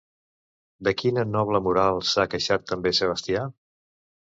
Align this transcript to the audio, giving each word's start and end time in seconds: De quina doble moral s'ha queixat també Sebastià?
De 0.87 0.93
quina 1.01 1.27
doble 1.37 1.63
moral 1.67 2.03
s'ha 2.15 2.29
queixat 2.35 2.69
també 2.75 2.97
Sebastià? 3.05 3.51